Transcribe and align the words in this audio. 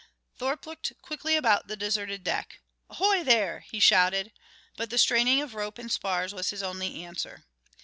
Thorpe 0.35 0.65
looked 0.65 0.93
quickly 1.03 1.35
about 1.35 1.67
the 1.67 1.75
deserted 1.77 2.23
deck. 2.23 2.59
"Ahoy, 2.89 3.23
there!" 3.23 3.59
he 3.59 3.79
shouted, 3.79 4.31
but 4.75 4.89
the 4.89 4.97
straining 4.97 5.41
of 5.41 5.53
rope 5.53 5.77
and 5.77 5.91
spars 5.91 6.33
was 6.33 6.49
his 6.49 6.63
only 6.63 7.03
answer. 7.03 7.45